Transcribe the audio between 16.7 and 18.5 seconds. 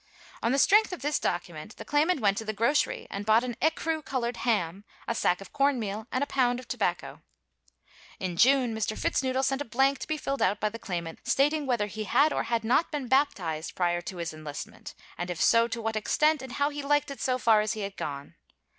he liked it so far as he had gone.